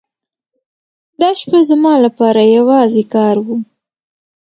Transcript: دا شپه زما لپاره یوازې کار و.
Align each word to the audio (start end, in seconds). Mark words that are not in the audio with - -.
دا 1.19 1.29
شپه 1.39 1.59
زما 1.69 1.93
لپاره 2.05 2.41
یوازې 2.57 3.03
کار 3.13 3.35
و. 3.45 3.47